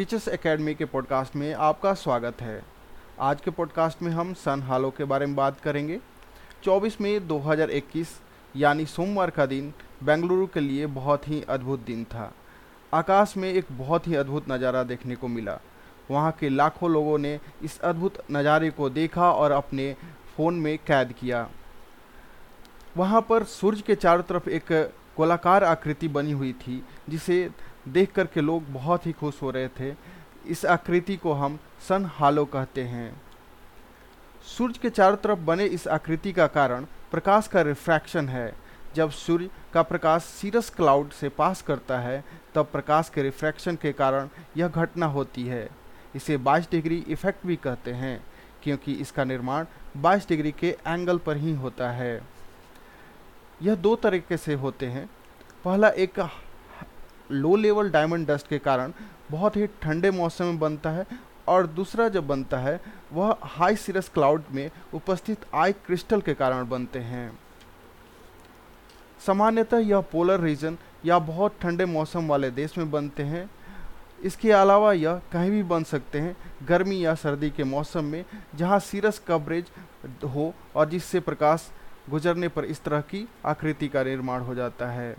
Teachers 0.00 0.28
academy 0.28 0.74
के 0.74 0.84
podcast 0.84 1.34
में 1.36 1.52
आपका 1.54 1.92
स्वागत 1.94 2.40
है। 2.40 2.62
आज 3.20 3.40
के 3.40 3.50
पॉडकास्ट 3.50 4.02
में 4.02 4.10
हम 4.12 4.32
सन 4.34 4.62
हालो 4.62 4.90
के 4.90 5.04
बारे 5.04 5.26
में 5.26 5.34
बात 5.36 5.60
करेंगे। 5.60 5.98
24 6.64 7.00
मई 7.00 7.18
2021 7.18 8.08
यानी 8.56 8.86
सोमवार 8.86 9.30
का 9.30 9.46
दिन, 9.46 9.72
बेंगलुरु 10.04 10.46
के 10.46 10.60
लिए 10.60 10.86
बहुत 10.86 11.28
ही 11.28 11.42
अद्भुत 11.42 11.80
दिन 11.80 12.04
था। 12.04 12.32
आकाश 12.94 13.36
में 13.36 13.52
एक 13.52 13.64
बहुत 13.72 14.08
ही 14.08 14.14
अद्भुत 14.14 14.50
नज़ारा 14.50 14.82
देखने 14.82 15.16
को 15.16 15.28
मिला। 15.28 15.58
वहाँ 16.10 16.32
के 16.40 16.48
लाखों 16.48 16.90
लोगों 16.90 17.18
ने 17.18 17.38
इस 17.62 17.80
अद्भुत 17.80 18.22
नज़ारे 18.30 18.70
को 18.70 18.90
देखा 18.90 19.30
और 19.32 19.50
अपने 19.50 19.96
फ़ोन 20.36 20.54
में 20.54 20.78
कैद 20.78 21.12
किया। 21.12 21.48
वहाँ 22.96 23.20
पर 23.20 23.44
सूर्य 23.44 23.82
के 23.86 23.94
चारों 23.94 24.22
तरफ़ 24.22 24.48
एक 24.48 24.72
गोलाकार 25.16 25.64
आकृति 25.64 26.08
बनी 26.08 26.32
हुई 26.32 26.52
थी, 26.52 26.84
जिसे 27.08 27.50
देख 27.88 28.12
कर 28.12 28.26
के 28.26 28.40
लोग 28.40 28.72
बहुत 28.72 29.06
ही 29.06 29.12
खुश 29.12 29.42
हो 29.42 29.50
रहे 29.50 29.68
थे। 29.68 29.94
इस 30.46 30.64
आकृति 30.64 31.16
को 31.16 31.32
हम 31.32 31.58
सन 31.88 32.04
हालो 32.04 32.44
कहते 32.44 32.82
हैं। 32.82 33.22
सूर्य 34.46 34.78
के 34.82 34.90
चारों 34.90 35.16
तरफ़ 35.16 35.38
बने 35.38 35.64
इस 35.64 35.88
आकृति 35.88 36.32
का 36.32 36.46
कारण 36.46 36.86
प्रकाश 37.10 37.46
का 37.46 37.62
रिफ्रैक्शन 37.62 38.28
है। 38.28 38.54
जब 38.94 39.10
सूर्य 39.10 39.50
का 39.72 39.82
प्रकाश 39.82 40.22
सीरस 40.22 40.70
क्लाउड 40.70 41.10
से 41.10 41.28
पास 41.28 41.62
करता 41.62 41.98
है, 41.98 42.24
तब 42.54 42.68
प्रकाश 42.72 43.08
के 43.08 43.22
रिफ्रैक्शन 43.22 43.76
के 43.76 43.92
कारण 43.92 44.28
यह 44.56 44.68
घटना 44.68 45.06
होती 45.06 45.46
है। 45.46 45.68
इसे 46.16 46.36
22 46.36 46.70
डिग्री 46.70 47.04
इफ़ेक्ट 47.08 47.46
भी 47.46 47.56
कहते 47.56 47.92
हैं, 47.92 48.24
क्योंकि 48.62 48.92
इसका 48.92 49.24
निर्माण 49.24 49.66
22 49.96 50.28
डिग्री 50.28 50.52
के 50.52 50.76
एंगल 50.86 51.18
पर 51.18 51.36
ही 51.36 51.52
होता 51.52 51.90
है। 51.90 52.20
यह 53.62 53.74
दो 53.74 53.96
तरीके 53.96 54.36
से 54.36 54.54
होते 54.54 54.86
हैं। 54.86 55.10
पहला 55.64 55.88
एक 55.88 56.20
लो 57.30 57.56
लेवल 57.56 57.90
डायमंड 57.90 58.26
डस्ट 58.26 58.48
के 58.48 58.58
कारण 58.58 58.92
बहुत 59.30 59.56
ही 59.56 59.66
ठंडे 59.82 60.10
मौसम 60.10 60.44
में 60.44 60.58
बनता 60.58 60.90
है 60.90 61.06
और 61.48 61.66
दूसरा 61.66 62.08
जब 62.08 62.26
बनता 62.26 62.58
है, 62.58 62.80
वह 63.12 63.36
हाई 63.42 63.76
सीरस 63.76 64.08
क्लाउड 64.08 64.42
में 64.50 64.70
उपस्थित 64.94 65.44
आई 65.54 65.72
क्रिस्टल 65.72 66.20
के 66.20 66.34
कारण 66.34 66.68
बनते 66.68 66.98
हैं। 66.98 67.38
सामान्यतः 69.26 69.78
यह 69.78 70.00
पोलर 70.00 70.40
रीजन 70.40 70.78
या 71.04 71.18
बहुत 71.18 71.56
ठंडे 71.60 71.84
मौसम 71.84 72.28
वाले 72.28 72.50
देश 72.50 72.78
में 72.78 72.90
बनते 72.90 73.22
हैं। 73.22 73.48
इसके 74.24 74.52
अलावा 74.52 74.92
यह 74.92 75.20
कहीं 75.32 75.50
भी 75.50 75.62
बन 75.62 75.84
सकते 75.84 76.20
हैं, 76.20 76.36
गर्मी 76.62 77.04
या 77.04 77.14
सर्दी 77.14 77.50
के 77.50 77.64
मौसम 77.64 78.04
में, 78.04 78.24
जहाँ 78.54 78.78
सीरस 78.78 79.18
कवरेज 79.18 79.70
हो 80.24 80.52
और 80.76 80.88
जिससे 80.88 81.20
प्रकाश 81.20 81.70
गुजरने 82.10 82.48
पर 82.48 82.64
इस 82.64 82.82
तरह 82.84 83.00
की 83.00 83.28
आकृति 83.46 83.88
का 83.88 84.02
निर्माण 84.02 84.40
हो 84.40 84.54
जाता 84.54 84.90
है। 84.90 85.16